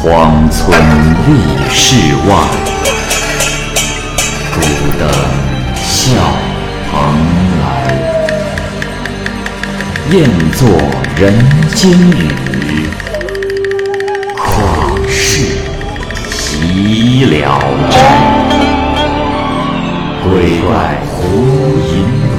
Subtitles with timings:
[0.00, 0.80] 荒村
[1.26, 1.30] 立
[1.70, 1.96] 世
[2.28, 2.30] 外，
[4.54, 4.60] 孤
[4.96, 5.02] 灯
[5.74, 5.84] 笑
[6.88, 6.92] 蓬
[7.60, 7.62] 莱。
[10.12, 10.16] 雁
[10.52, 10.68] 作
[11.16, 11.34] 人
[11.74, 12.86] 间雨，
[14.36, 14.40] 旷
[15.08, 15.18] 世
[16.30, 17.58] 岂了
[17.90, 17.96] 斋。
[20.22, 20.30] 鬼
[20.60, 20.68] 怪
[21.10, 21.16] 胡
[21.88, 21.92] 银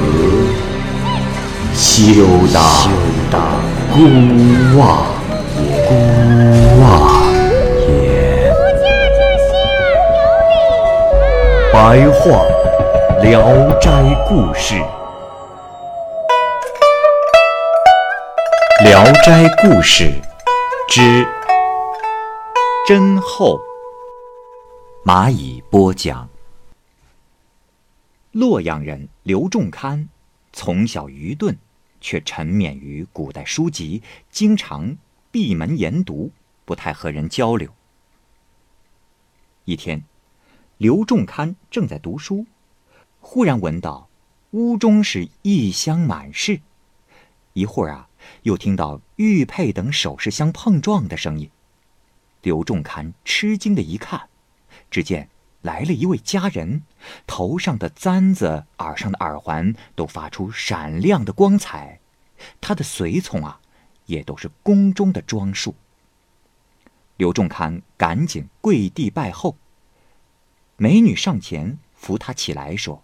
[1.74, 1.84] 休
[3.30, 3.36] 当
[3.92, 3.98] 孤
[4.78, 4.80] 望
[11.82, 12.44] 白话
[13.22, 13.40] 《聊
[13.80, 13.90] 斋
[14.28, 14.74] 故事》，
[18.84, 20.04] 《聊斋故事》
[20.86, 21.26] 之
[22.86, 23.58] 真后，
[25.06, 26.28] 蚂蚁播讲。
[28.32, 30.06] 洛阳人刘仲堪，
[30.52, 31.56] 从小愚钝，
[32.02, 34.98] 却沉湎于古代书籍，经常
[35.30, 36.30] 闭门研读，
[36.66, 37.70] 不太和人交流。
[39.64, 40.04] 一天，
[40.80, 42.46] 刘仲堪正在读书，
[43.20, 44.08] 忽然闻到
[44.52, 46.62] 屋中是异香满室，
[47.52, 48.08] 一会儿啊，
[48.44, 51.50] 又听到玉佩等首饰相碰撞的声音。
[52.40, 54.30] 刘仲堪吃惊的一看，
[54.90, 55.28] 只见。
[55.60, 56.84] 来了一位佳人，
[57.26, 62.00] 头上的簪子、耳上的耳环都发出闪亮的光彩，
[62.62, 63.60] 她的随从啊，
[64.06, 65.74] 也都是宫中的装束。
[67.18, 69.54] 刘仲堪赶紧跪地拜后。
[70.82, 73.02] 美女上前扶他起来，说：“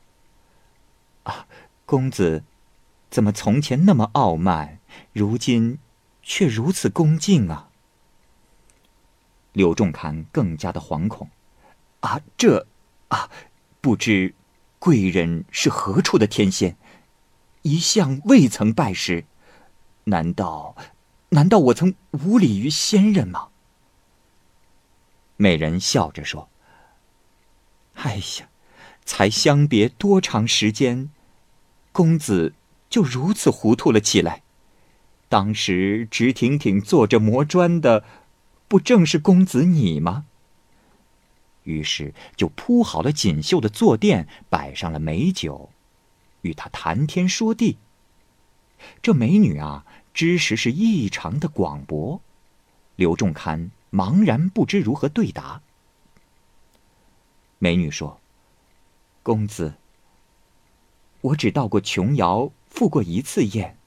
[1.24, 1.46] 啊，
[1.84, 2.42] 公子，
[3.10, 4.78] 怎么从前那么傲慢，
[5.12, 5.78] 如今
[6.22, 7.69] 却如此恭敬啊？”
[9.52, 11.28] 刘仲堪更加的惶恐。
[12.00, 12.66] 啊，这，
[13.08, 13.30] 啊，
[13.82, 14.34] 不知
[14.78, 16.78] 贵人是何处的天仙？
[17.60, 19.27] 一向未曾拜师，
[20.04, 20.74] 难道，
[21.28, 23.48] 难道我曾无礼于仙人吗？
[25.36, 26.48] 美人笑着说
[27.96, 28.48] ：“哎呀，
[29.04, 31.10] 才相别多长时间，
[31.92, 32.54] 公子
[32.88, 34.42] 就如此糊涂了起来？
[35.28, 38.04] 当时直挺挺坐着磨砖的，
[38.68, 40.26] 不正是公子你吗？”
[41.64, 45.70] 于是就铺好了锦绣的坐垫，摆上了美酒，
[46.42, 47.78] 与他谈天说地。
[49.02, 49.84] 这美女啊，
[50.14, 52.20] 知识是异常的广博。
[52.94, 55.60] 刘仲堪茫然不知如何对答。
[57.59, 58.21] 美女说
[59.22, 59.75] ：“公子，
[61.21, 63.78] 我只到过琼瑶，赴过一次宴。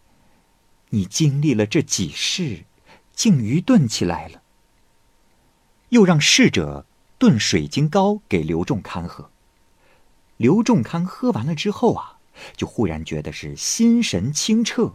[0.90, 2.66] 你经历了这几世，
[3.14, 4.42] 竟愚钝起来了。”
[5.90, 6.86] 又让侍者。
[7.20, 9.30] 炖水晶糕给刘仲堪喝。
[10.38, 12.18] 刘仲堪喝完了之后啊，
[12.56, 14.94] 就忽然觉得是心神清澈。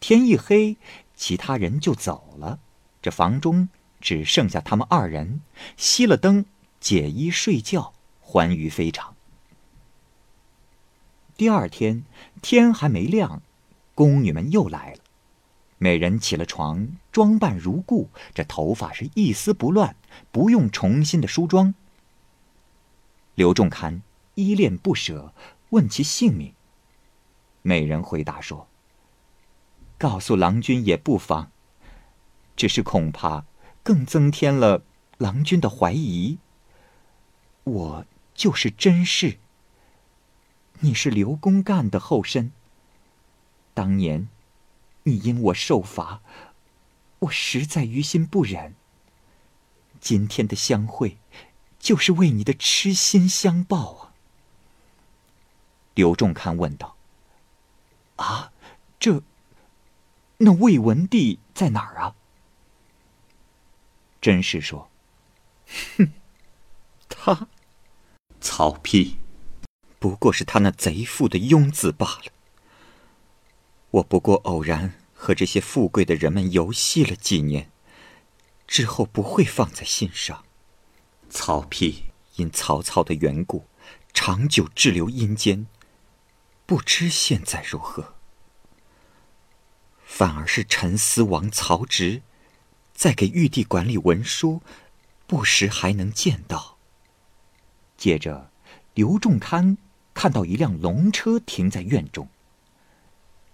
[0.00, 0.78] 天一黑，
[1.14, 2.58] 其他人就走了，
[3.00, 3.68] 这房中
[4.00, 5.42] 只剩下他们二人，
[5.78, 6.44] 熄了灯，
[6.80, 9.14] 解衣睡觉，欢愉非常。
[11.36, 12.04] 第二天
[12.42, 13.42] 天还没亮，
[13.94, 14.98] 宫女们又来了。
[15.78, 19.96] 美人起了床，装扮如故，这头发是一丝不乱，
[20.32, 21.74] 不用重新的梳妆。
[23.34, 24.02] 刘仲堪
[24.34, 25.32] 依恋不舍，
[25.70, 26.52] 问其姓名。
[27.62, 28.68] 美人回答说
[29.96, 31.50] ：“告诉郎君也不妨，
[32.56, 33.44] 只是恐怕
[33.82, 34.82] 更增添了
[35.18, 36.38] 郎君的怀疑。
[37.70, 39.38] 我就是甄氏，
[40.80, 42.52] 你是刘公干的后身。
[43.74, 44.28] 当年。”
[45.04, 46.20] 你因我受罚，
[47.20, 48.74] 我实在于心不忍。
[49.98, 51.16] 今天的相会，
[51.78, 54.12] 就是为你的痴心相报啊！
[55.94, 56.96] 刘仲堪问道
[58.16, 58.52] ：“啊，
[59.00, 59.22] 这……
[60.36, 62.14] 那魏文帝在哪儿啊？”
[64.20, 64.90] 甄氏说
[65.96, 66.12] ：“哼，
[67.08, 67.48] 他，
[68.40, 69.16] 曹丕，
[69.98, 72.32] 不过是他那贼妇的庸子罢了。”
[73.92, 77.70] 我不过偶然和这些富贵的人们游戏了几年，
[78.66, 80.44] 之后不会放在心上。
[81.28, 82.04] 曹丕
[82.36, 83.66] 因曹操的缘故，
[84.12, 85.66] 长久滞留阴间，
[86.66, 88.14] 不知现在如何。
[90.04, 92.22] 反而是陈思王曹植，
[92.94, 94.62] 在给玉帝管理文书，
[95.26, 96.78] 不时还能见到。
[98.00, 98.50] 接着，
[98.94, 99.76] 刘仲堪
[100.14, 102.26] 看到一辆龙车停在院中。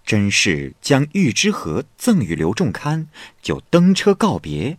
[0.05, 3.09] 甄氏将玉之盒赠与刘仲堪，
[3.41, 4.77] 就登车告别，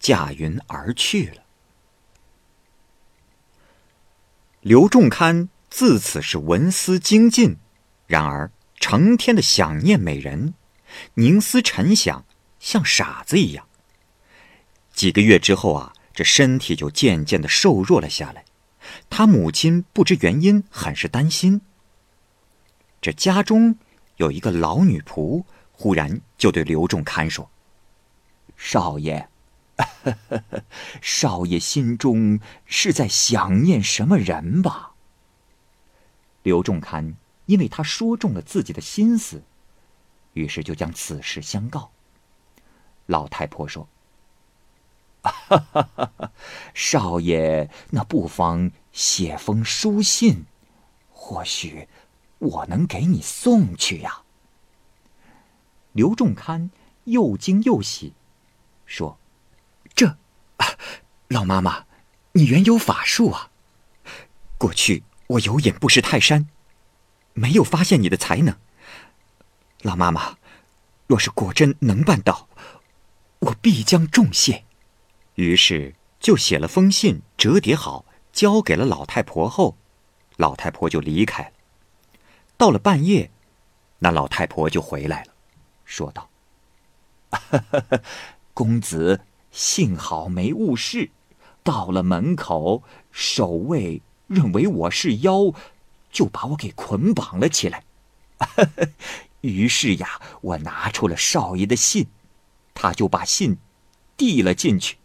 [0.00, 1.42] 驾云而去了。
[4.62, 7.58] 刘仲堪自此是文思精进，
[8.06, 8.50] 然而
[8.80, 10.54] 成天的想念美人，
[11.14, 12.24] 凝思沉想，
[12.58, 13.68] 像傻子一样。
[14.94, 18.46] 几个月之后啊，这身体就渐渐的瘦弱了下来。
[19.10, 21.60] 他母亲不知原因，很是担心。
[23.00, 23.78] 这家中
[24.16, 27.50] 有一个老女仆，忽然就对刘仲堪说
[28.56, 29.28] ：“少爷，
[31.02, 34.94] 少爷心中是在想念什么人吧？”
[36.42, 37.14] 刘仲堪
[37.46, 39.42] 因为他说中了自己的心思，
[40.34, 41.90] 于是就将此事相告。
[43.06, 43.88] 老太婆说
[46.74, 50.44] ：“少爷，那不妨写封书信，
[51.10, 51.88] 或许……”
[52.42, 54.22] 我能给你送去呀。
[55.92, 56.72] 刘仲堪
[57.04, 58.14] 又惊又喜，
[58.84, 59.16] 说
[59.94, 60.16] ：“这，
[61.28, 61.86] 老妈妈，
[62.32, 63.52] 你原有法术啊！
[64.58, 66.48] 过去我有眼不识泰山，
[67.34, 68.58] 没有发现你的才能。
[69.82, 70.36] 老妈妈，
[71.06, 72.48] 若是果真能办到，
[73.38, 74.64] 我必将重谢。”
[75.34, 79.76] 于是就写了封信，折叠好，交给了老太婆后，
[80.36, 81.50] 老太婆就离开了。
[82.56, 83.30] 到了半夜，
[84.00, 85.32] 那老太婆就回来了，
[85.84, 86.28] 说道
[88.54, 91.10] ：“公子幸好没误事。
[91.64, 95.52] 到了门口，守卫认为我是妖，
[96.10, 97.84] 就把我给捆绑了起来。
[99.42, 102.08] 于是呀，我拿出了少爷的信，
[102.74, 103.58] 他就把信
[104.16, 104.98] 递了进去。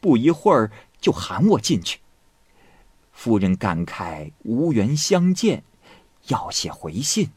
[0.00, 0.70] 不一会儿，
[1.00, 2.00] 就喊我进去。
[3.12, 5.64] 夫人感慨无缘相见。”
[6.28, 7.30] 要写回信，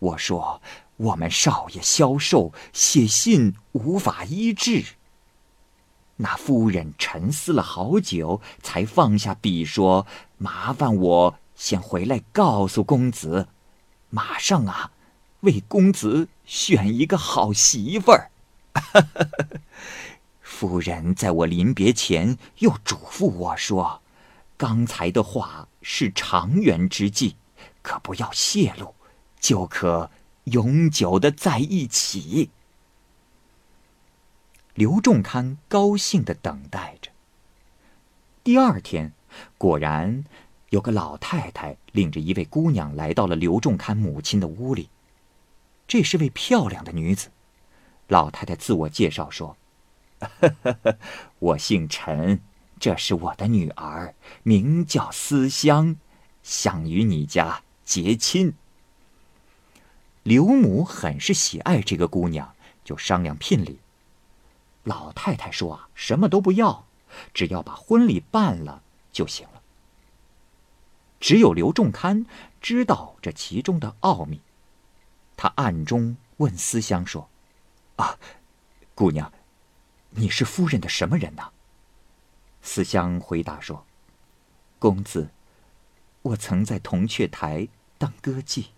[0.00, 0.60] 我说
[0.96, 4.84] 我们少爷消瘦，写信无法医治。
[6.16, 10.06] 那夫人沉思了好久，才放下笔说
[10.38, 13.46] ：“麻烦我先回来告诉公子，
[14.10, 14.90] 马上啊，
[15.42, 18.32] 为公子选一个好媳妇儿。”
[20.56, 24.00] 夫人在我临别前又嘱咐我说
[24.56, 27.36] ：“刚才的话是长远之计。”
[27.82, 28.94] 可不要泄露，
[29.38, 30.10] 就可
[30.44, 32.48] 永久的在一起。
[34.72, 37.10] 刘仲堪高兴的等待着。
[38.42, 39.12] 第二天，
[39.58, 40.24] 果然
[40.70, 44.88] 有个老太太领着一位姑娘来到了刘仲堪母亲的屋里。
[45.86, 47.28] 这是位漂亮的女子。
[48.08, 49.56] 老太太自我介绍说
[51.38, 52.40] ：“我姓陈，
[52.78, 55.96] 这是我的女儿，名叫思香，
[56.42, 58.52] 想与你家。”结亲。
[60.24, 62.52] 刘母很是喜爱这个姑娘，
[62.82, 63.78] 就商量聘礼。
[64.82, 66.84] 老太太说：“啊，什么都不要，
[67.32, 68.82] 只要把婚礼办了
[69.12, 69.62] 就行了。”
[71.20, 72.26] 只有刘仲堪
[72.60, 74.40] 知道这其中的奥秘，
[75.36, 77.28] 他暗中问思香说
[77.94, 78.18] ：“啊，
[78.96, 79.32] 姑娘，
[80.16, 81.52] 你是夫人的什么人呢？”
[82.62, 83.86] 思香回答说
[84.78, 85.30] ：“公子。”
[86.22, 87.68] 我曾在铜雀台
[87.98, 88.70] 当歌妓。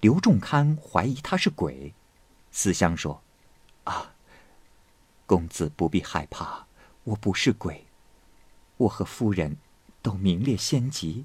[0.00, 1.94] 刘仲堪怀疑他是鬼，
[2.50, 3.22] 思香说
[3.84, 4.12] ：“啊，
[5.26, 6.66] 公子不必害怕，
[7.04, 7.86] 我不是鬼。
[8.78, 9.58] 我和夫人
[10.02, 11.24] 都名列仙籍，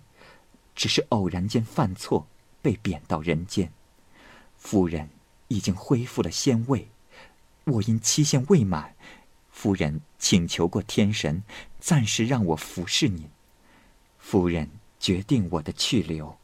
[0.76, 2.28] 只是偶然间犯错，
[2.62, 3.74] 被贬到人间。
[4.58, 5.10] 夫人
[5.48, 6.92] 已经恢复了仙位，
[7.66, 8.96] 我因期限未满，
[9.50, 11.44] 夫人请求过天神，
[11.80, 13.30] 暂时让我服侍您。”
[14.18, 14.70] 夫人
[15.00, 16.38] 决定我的去留，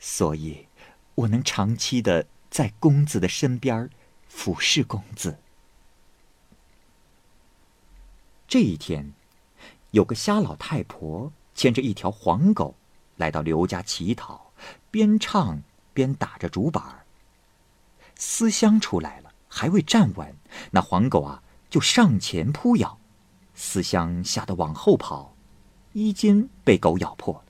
[0.00, 0.66] 所以
[1.14, 3.88] 我能长期的在公子的身边
[4.26, 5.38] 俯视公子。
[8.48, 9.12] 这一天，
[9.92, 12.74] 有个瞎老太婆牵着一条黄狗
[13.16, 14.52] 来到刘家乞讨，
[14.90, 15.62] 边唱
[15.94, 17.06] 边打着竹板
[18.16, 19.21] 思香出来了，
[19.54, 20.34] 还未站稳，
[20.70, 22.98] 那黄狗啊就上前扑咬，
[23.54, 25.36] 思香吓得往后跑。
[25.92, 27.44] 衣襟被狗咬破了，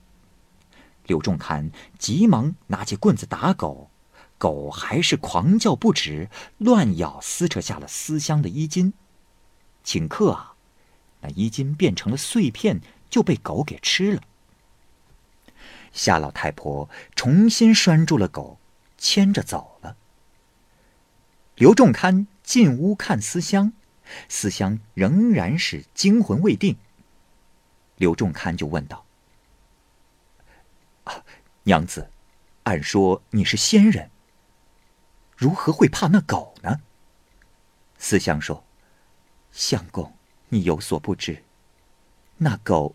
[1.07, 3.89] 刘仲堪急忙拿起棍子打狗，
[4.37, 8.91] 狗还是狂叫不止，乱咬撕扯下了思香的衣襟。
[9.85, 10.55] 顷刻啊，
[11.21, 14.21] 那衣襟变成了碎片，就被狗给吃了。
[15.93, 18.59] 夏老太婆重新拴住了狗，
[18.97, 19.72] 牵着走
[21.63, 23.71] 刘仲堪进屋看思香，
[24.27, 26.75] 思香仍然是惊魂未定。
[27.95, 29.05] 刘仲堪就问道
[31.05, 31.23] ：“啊，
[31.63, 32.09] 娘子，
[32.63, 34.11] 按说你是仙人，
[35.37, 36.81] 如何会怕那狗呢？”
[37.97, 38.65] 思香说
[39.53, 40.17] ：“相公，
[40.49, 41.45] 你有所不知，
[42.39, 42.93] 那狗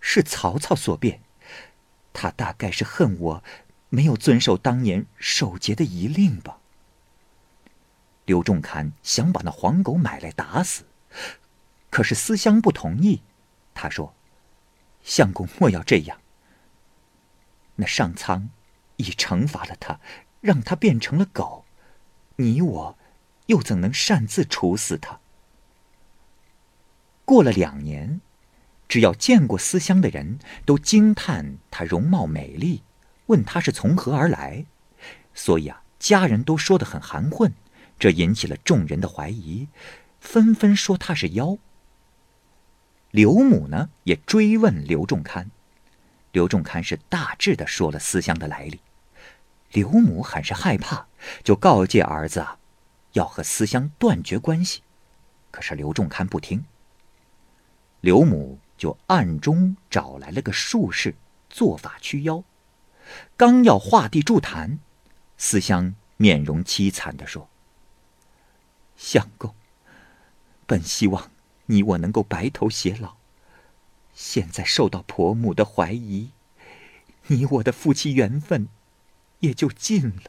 [0.00, 1.20] 是曹操所变，
[2.12, 3.44] 他大概是恨我
[3.88, 6.56] 没有遵守当年守节的遗令吧。”
[8.30, 10.84] 刘仲堪想把那黄狗买来打死，
[11.90, 13.22] 可是思乡不同意，
[13.74, 14.14] 他说
[15.02, 16.20] ：“相公莫要这样。
[17.74, 18.50] 那上苍
[18.98, 19.98] 已惩罚了他，
[20.40, 21.64] 让他变成了狗，
[22.36, 22.98] 你我
[23.46, 25.18] 又怎能擅自处死他？”
[27.26, 28.20] 过了两年，
[28.86, 32.84] 只要见过思乡的人都惊叹她容貌美丽，
[33.26, 34.66] 问她是从何而来，
[35.34, 37.52] 所以啊，家人都说的很含混，
[38.00, 39.68] 这引起了众人的怀疑，
[40.20, 41.58] 纷纷说他是妖。
[43.10, 45.50] 刘母呢，也追问刘仲堪，
[46.32, 48.80] 刘仲堪是大致的说了思乡的来历。
[49.72, 51.06] 刘母很是害怕，
[51.44, 52.58] 就告诫儿子啊，
[53.12, 54.82] 要和思乡断绝关系。
[55.50, 56.64] 可是刘仲堪不听。
[58.00, 61.14] 刘母就暗中找来了个术士，
[61.50, 62.42] 做法驱妖。
[63.36, 64.78] 刚要画地筑坛，
[65.36, 67.50] 思乡面容凄惨的说
[69.00, 69.54] ：“相公，
[70.66, 71.30] 本希望。”
[71.70, 73.14] 你我能够白头偕老，
[74.12, 76.30] 现在受到婆母的怀疑，
[77.28, 78.66] 你我的夫妻缘分
[79.38, 80.22] 也就尽了。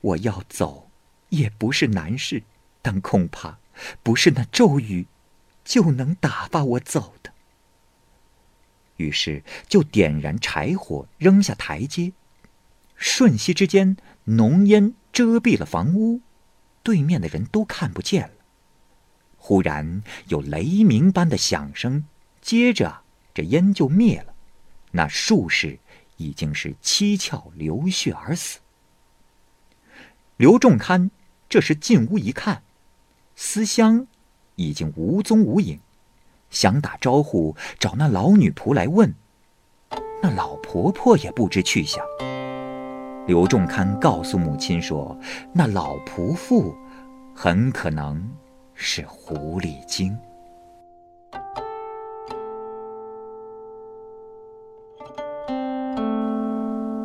[0.00, 0.88] 我要走，
[1.28, 2.42] 也不是难事，
[2.80, 3.58] 但恐怕
[4.02, 5.08] 不是那咒语
[5.62, 7.34] 就能打发我走的。
[8.96, 12.14] 于是就点燃柴火，扔下台阶，
[12.96, 16.22] 瞬息之间，浓烟遮蔽了房屋，
[16.86, 18.34] 对面的人都看不见了。
[19.36, 22.04] 忽然有雷鸣般的响声，
[22.40, 23.00] 接着
[23.34, 24.32] 这烟就灭了。
[24.92, 25.80] 那术士
[26.16, 28.60] 已经是七窍流血而死。
[30.36, 31.10] 刘仲堪
[31.48, 32.62] 这时进屋一看，
[33.34, 34.06] 思乡
[34.54, 35.80] 已经无踪无影，
[36.50, 39.12] 想打招呼找那老女仆来问，
[40.22, 42.04] 那老婆婆也不知去向。
[43.26, 45.18] 刘仲堪告诉母亲说
[45.52, 46.74] ：“那老仆妇
[47.34, 48.22] 很可能。”
[48.78, 50.14] 是狐狸精。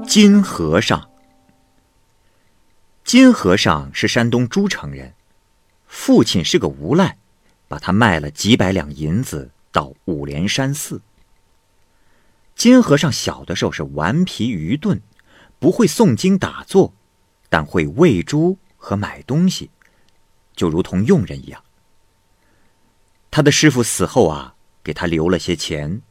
[0.06, 1.10] 金和尚，
[3.06, 5.14] 金和尚是山东诸城人，
[5.88, 7.16] 父亲是个无赖，
[7.70, 11.02] 把他卖了几百两银子到五莲山寺。
[12.54, 15.02] 金和尚小的时候是顽皮愚钝，
[15.62, 16.92] 不会诵经打坐，
[17.48, 19.70] 但会喂猪和买东西。
[20.56, 21.64] 就如同佣人一样。
[23.30, 26.02] 他的师傅死后啊，给他留了些钱，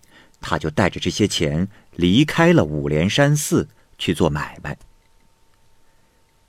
[0.40, 1.66] 他就带着这些钱
[1.96, 4.78] 离开了五莲山寺去做买卖。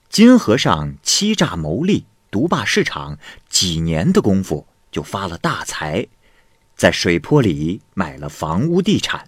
[0.08, 3.18] 金和尚欺诈牟利，独霸市场，
[3.50, 6.06] 几年的功夫就发了大财，
[6.76, 9.28] 在水坡里买了房屋地产。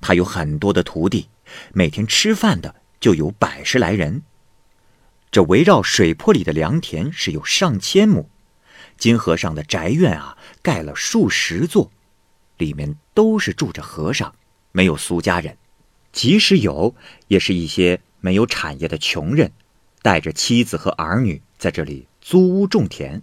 [0.00, 1.28] 他有很多的徒弟，
[1.72, 4.22] 每天吃饭的就有百十来人。
[5.30, 8.28] 这围绕水坡里的良田是有上千亩，
[8.98, 11.90] 金和尚的宅院啊，盖了数十座，
[12.58, 14.34] 里面都是住着和尚，
[14.72, 15.56] 没有俗家人，
[16.12, 16.96] 即使有，
[17.28, 19.52] 也是一些没有产业的穷人，
[20.02, 23.22] 带着妻子和儿女在这里租屋种田。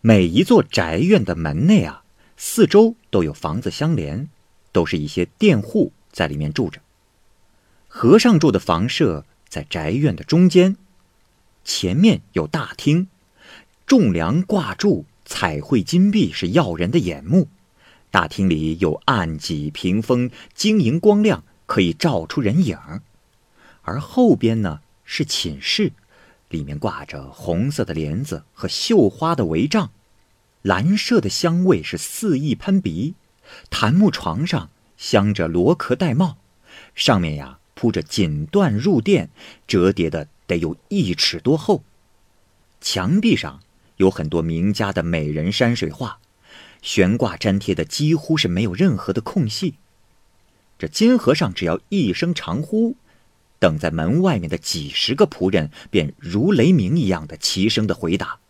[0.00, 2.02] 每一座宅院的门内啊，
[2.36, 4.28] 四周都有房子相连，
[4.72, 6.80] 都是一些佃户在里面住着。
[7.88, 9.24] 和尚住的房舍。
[9.48, 10.76] 在宅院的中间，
[11.64, 13.08] 前面有大厅，
[13.84, 17.48] 种梁挂柱，彩绘金碧是耀人的眼目。
[18.12, 22.78] 大厅里有案几屏风，晶莹光亮，可以照出人影。
[23.82, 25.94] 而后边呢是寝室，
[26.48, 29.90] 里面挂着红色的帘子和绣花的帷帐，
[30.62, 33.16] 蓝麝的香味是肆意喷鼻。
[33.68, 36.36] 檀木床上镶着螺壳玳瑁，
[36.94, 37.56] 上面呀。
[37.72, 39.30] 铺着锦缎褥垫，
[39.66, 41.82] 折叠的得有一尺多厚。
[42.78, 43.62] 墙壁上
[43.96, 46.18] 有很多名家的美人山水画，
[46.82, 49.76] 悬挂粘贴的几乎是没有任何的空隙。
[50.78, 52.96] 这金和尚只要一声长呼，
[53.58, 58.40] 等在门外面的几十个仆人便如雷鸣一样的齐声的回答。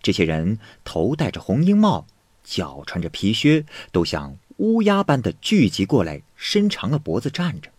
[0.00, 2.06] 这些人头戴着红缨帽，
[2.42, 7.70] 脚穿着皮靴，都像乌鸦般的聚集过来，伸长了脖子站着。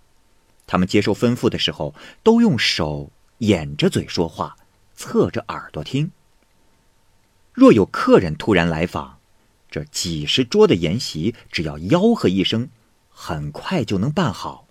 [0.67, 4.57] 他们接受吩咐的时候，都用手掩着嘴说话，
[4.95, 6.11] 侧着耳朵听。
[7.53, 9.19] 若有客人突然来访，
[9.69, 12.69] 这几十桌的筵席，只要吆喝一声，
[13.09, 14.67] 很快就能办好。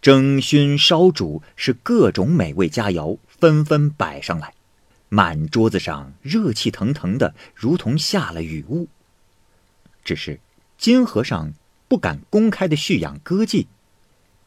[0.00, 4.54] 蒸熏烧煮是各种美味佳肴纷纷摆上来，
[5.08, 8.86] 满桌子上热气腾腾的，如同下了雨雾。
[10.04, 10.38] 只是
[10.78, 11.52] 金和尚
[11.88, 13.66] 不敢公开的蓄养歌妓。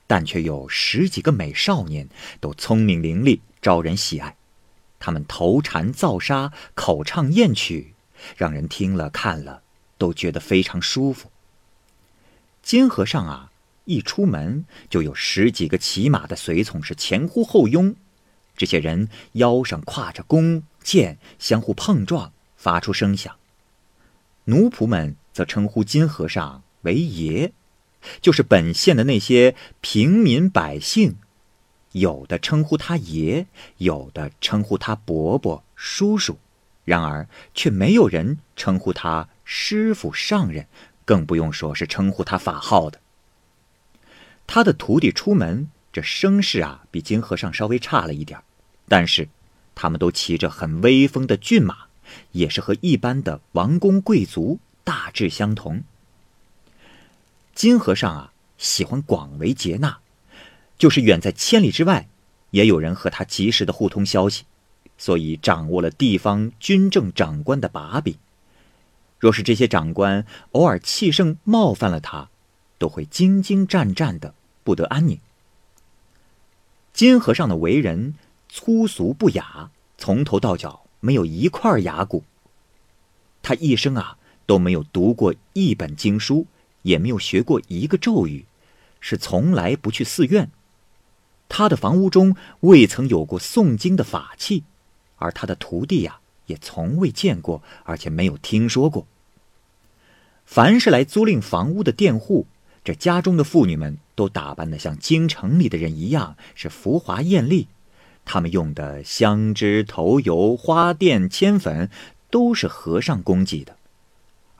[0.07, 2.09] 但却有十几个美少年，
[2.41, 4.35] 都聪明伶俐，招人喜爱。
[4.99, 7.93] 他们头禅造沙，口唱艳曲，
[8.35, 9.61] 让人听了看了
[9.97, 11.31] 都觉得非常舒服。
[12.61, 13.51] 金和尚啊，
[13.85, 17.95] 一出门就有十几个骑马的随从是前呼后拥，
[18.57, 23.35] 这些人腰上挎着弓箭，相互碰撞，发出声响。
[24.43, 27.51] 奴仆们则称呼金和尚为爷，
[28.21, 31.15] 就是本县的那些平民百姓。
[31.93, 33.47] 有的称呼他爷，
[33.77, 36.37] 有的称呼他伯伯、叔叔，
[36.85, 40.67] 然而却没有人称呼他师傅、上人，
[41.03, 42.99] 更不用说是称呼他法号的。
[44.47, 48.41] 他的徒弟出门，这声势啊，比金和尚稍微差了一点
[48.87, 49.27] 但是，
[49.75, 51.87] 他们都骑着很威风的骏马，
[52.31, 54.59] 也是和一般的王公贵族
[54.91, 55.85] 大致相同。
[57.55, 59.99] 金和尚啊，喜欢广为接纳。
[60.77, 62.09] 就是远在千里之外，
[62.49, 64.43] 也有人和他及时的互通消息，
[64.97, 68.17] 所以掌握了地方军政长官的把柄。
[69.17, 72.29] 若是这些长官偶尔气盛冒犯了他，
[72.77, 74.33] 都会惊惊战战的，
[74.65, 75.17] 不得安宁。
[76.91, 78.15] 金和尚的为人
[78.49, 82.25] 粗俗不雅，从头到脚没有一块牙骨。
[83.41, 84.17] 他一生啊
[84.51, 86.45] 都没有读过一本经书，
[86.81, 88.43] 也没有学过一个咒语，
[88.99, 90.51] 是从来不去寺院。
[91.47, 94.65] 他的房屋中未曾有过诵经的法器，
[95.15, 99.07] 而他的徒弟呀，也从未见过，而且没有听说过。
[100.45, 102.45] 凡是来租赁房屋的佃户，
[102.83, 107.69] 这家中的妇女们都打扮的像京城里的人一样，是浮华艳丽。
[108.25, 111.89] 他们用的香脂、头油、花钿、铅粉，
[112.29, 113.77] 都是和尚供给的，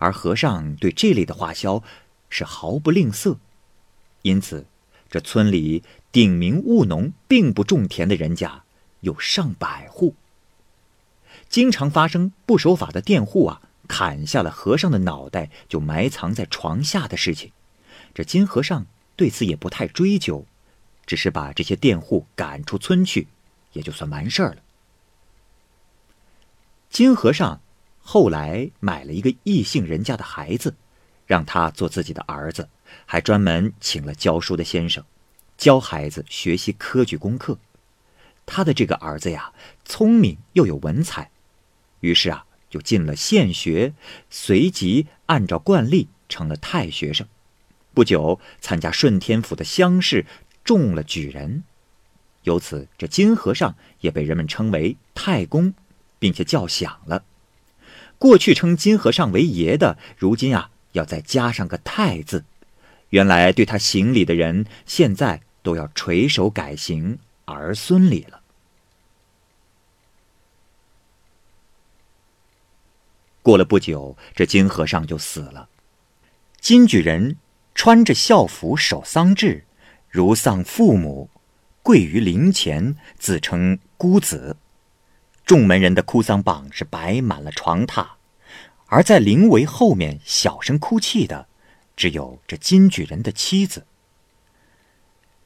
[0.01, 1.83] 而和尚对这类的花销
[2.27, 3.37] 是毫不吝啬，
[4.23, 4.65] 因此。
[5.11, 8.63] 这村里顶名务农并不种田的人家
[9.01, 10.15] 有上百户，
[11.49, 17.51] 经常发生不守法的佃户啊砍下了和尚的脑袋就埋藏在床下的事情。
[18.13, 20.45] 这金和尚对此也不太追究，
[21.05, 23.27] 只是把这些佃户赶出村去，
[23.73, 24.57] 也就算完事儿了。
[26.89, 27.59] 金和尚
[28.01, 30.75] 后来买了一个异姓人家的孩子，
[31.25, 32.67] 让他做自己的儿子。
[33.05, 35.05] 还专门请了教书的先生，
[35.57, 37.57] 教孩子学习科举功课。
[38.45, 39.53] 他的这个儿子呀，
[39.85, 41.31] 聪明又有文采，
[42.01, 43.93] 于是啊，就进了县学，
[44.29, 47.25] 随即按照惯例成了太学生。
[47.93, 50.25] 不久，参加顺天府的乡试，
[50.65, 51.63] 中了举人。
[52.43, 55.73] 由此，这金和尚也被人们称为太公，
[56.19, 57.23] 并且叫响了。
[58.21, 62.45] 过去称金和尚为爷的，如今啊，要再加上个太字。
[63.09, 68.43] 原来对他行礼的人，现在都要垂手改行儿孙礼了。
[73.41, 75.67] 过了不久，这金和尚就死了。
[76.59, 77.37] 金举人
[77.73, 79.63] 穿着孝服守丧制，
[80.07, 81.31] 如丧父母，
[81.81, 84.57] 跪于灵前，自称孤子。
[85.45, 88.05] 众门人的哭丧榜是摆满了床榻，
[88.87, 91.47] 而在灵围后面小声哭泣的。
[91.97, 93.85] 只有这金举人的妻子，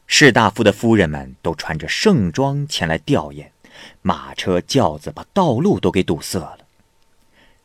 [0.08, 3.48] 士大夫的夫人们都穿着盛装前来吊唁，
[4.02, 6.60] 马车轿子把道路都给堵塞了。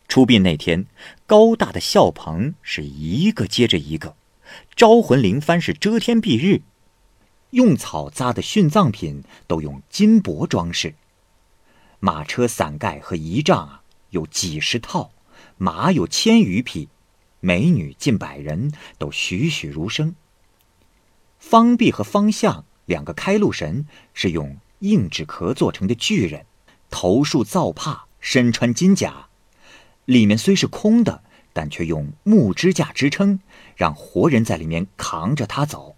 [0.08, 0.86] 出殡那天，
[1.26, 4.16] 高大的孝棚是一个接着一个，
[4.74, 6.62] 招魂灵幡是遮天蔽日，
[7.50, 10.94] 用草扎的殉葬品都用金箔装饰，
[12.00, 15.12] 马车伞盖和仪仗啊有几十套，
[15.58, 16.88] 马有千余匹。
[17.42, 20.14] 美女近百人，都栩栩如生。
[21.38, 26.44] 方弼和方相两个开路神是用硬纸壳做成的巨人，
[26.90, 29.28] 头束皂帕，身穿金甲，
[30.04, 31.22] 里面虽是空的，
[31.54, 33.40] 但却用木支架支撑，
[33.74, 35.96] 让活人在里面扛着他走。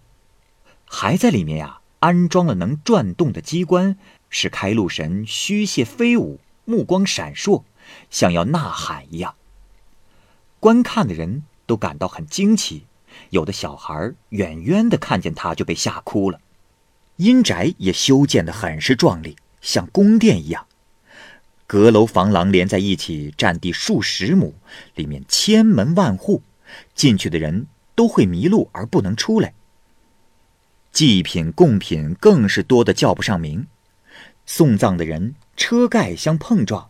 [0.85, 3.97] 还在里面呀，安装了能转动的机关，
[4.33, 7.61] 使开路神虚泄飞舞，目光闪烁，
[8.09, 9.35] 像要呐喊一样。
[10.59, 12.87] 观看的人都感到很惊奇，
[13.29, 16.41] 有的小孩远远的看见他就被吓哭了。
[17.17, 20.65] 阴宅也修建的很是壮丽，像宫殿一样，
[21.67, 24.55] 阁楼房廊连在一起，占地数十亩，
[24.95, 26.41] 里面千门万户，
[26.95, 29.53] 进去的人都会迷路而不能出来。
[30.91, 33.67] 祭品贡品更是多的叫不上名，
[34.45, 36.89] 送葬的人车盖相碰撞，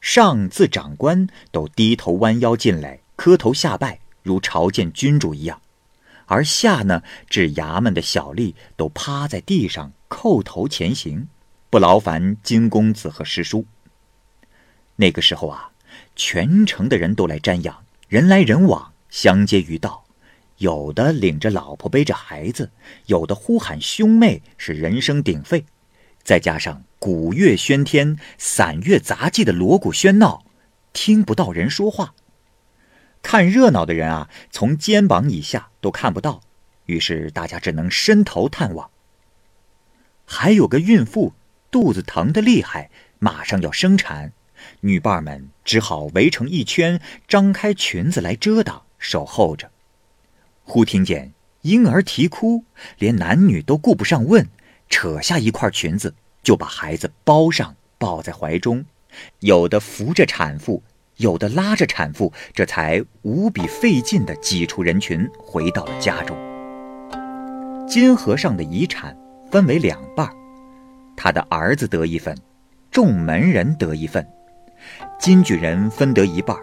[0.00, 3.00] 上至长官都低头弯腰进来。
[3.16, 5.58] 磕头下拜，如朝见君主一样；
[6.24, 11.28] 而下呢，至衙门的小吏都趴在地上叩头前行，
[11.68, 13.66] 不劳烦金公子和师叔。
[14.96, 15.70] 那个时候啊，
[16.16, 20.04] 全城的人都来瞻仰，人来人往，相接于道。
[20.56, 22.70] 有的领着老婆背着孩子，
[23.04, 25.64] 有的呼喊兄妹，是人声鼎沸。
[26.30, 30.44] 再加上鼓乐喧天、散乐杂技的锣鼓喧闹，
[30.92, 32.14] 听不到人说话。
[33.20, 36.40] 看热闹的人啊，从肩膀以下都看不到，
[36.86, 38.90] 于是大家只能伸头探望。
[40.24, 41.32] 还有个孕妇
[41.68, 44.32] 肚子疼得厉害，马上要生产，
[44.82, 49.72] 女伴们只好围成一圈，张开裙子来遮挡，守候着。
[50.62, 52.64] 忽听见婴儿啼哭，
[52.98, 54.48] 连男女都顾不上问，
[54.90, 58.84] 扯下一块裙子就把孩子包上，抱在怀中。
[59.38, 60.82] 有的扶着产妇，
[61.16, 66.36] 有的拉着产妇，这才无比费劲地挤出人群，回到了家中。
[67.88, 69.16] 金和尚的遗产
[69.50, 70.28] 分为两半，
[71.16, 72.36] 他的儿子得一份，
[72.90, 74.26] 众门人得一份。
[75.18, 76.56] 金举人分得一半。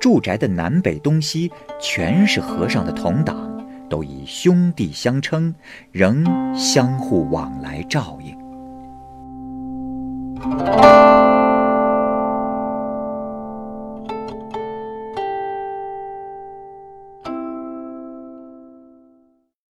[0.00, 3.53] 住宅的南北东西全是和尚的同党，
[3.88, 5.54] 都以兄弟相称，
[5.92, 6.24] 仍
[6.56, 8.34] 相互往来照应。